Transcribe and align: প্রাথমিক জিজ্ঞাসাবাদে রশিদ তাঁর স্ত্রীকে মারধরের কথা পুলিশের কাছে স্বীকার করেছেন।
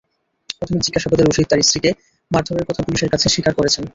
প্রাথমিক 0.57 0.81
জিজ্ঞাসাবাদে 0.85 1.23
রশিদ 1.23 1.47
তাঁর 1.49 1.65
স্ত্রীকে 1.67 1.89
মারধরের 2.31 2.67
কথা 2.69 2.81
পুলিশের 2.85 3.11
কাছে 3.13 3.27
স্বীকার 3.33 3.53
করেছেন। 3.55 3.83